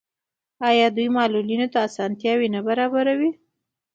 [0.69, 3.29] آیا دوی معلولینو ته اسانتیاوې نه برابروي؟